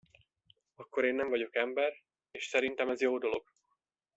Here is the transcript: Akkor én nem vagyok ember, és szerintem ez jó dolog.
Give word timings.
Akkor 0.75 1.05
én 1.05 1.15
nem 1.15 1.29
vagyok 1.29 1.55
ember, 1.55 1.93
és 2.31 2.45
szerintem 2.45 2.89
ez 2.89 3.01
jó 3.01 3.17
dolog. 3.17 3.43